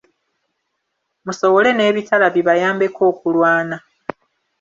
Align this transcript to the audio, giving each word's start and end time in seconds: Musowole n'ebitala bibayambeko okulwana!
Musowole 1.25 1.69
n'ebitala 1.73 2.25
bibayambeko 2.35 3.01
okulwana! 3.11 3.77